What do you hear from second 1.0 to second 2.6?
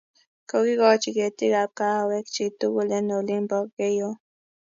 Ketik ab kahawek chiiy